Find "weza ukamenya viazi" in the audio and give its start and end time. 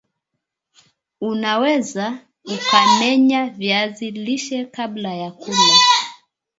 1.61-4.11